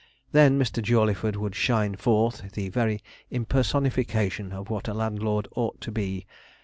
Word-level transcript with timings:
Then 0.31 0.57
Mr. 0.57 0.81
Jawleyford 0.81 1.35
would 1.35 1.53
shine 1.53 1.95
forth 1.95 2.53
the 2.53 2.69
very 2.69 3.03
impersonification 3.31 4.51
of 4.51 4.67
what 4.71 4.87
a 4.87 4.95
landlord 4.95 5.47
ought 5.55 5.79
to 5.81 5.91
be. 5.91 6.25